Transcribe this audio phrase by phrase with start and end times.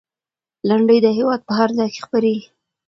[0.69, 2.47] لنډۍ د هېواد په هر ځای کې خپرېږي.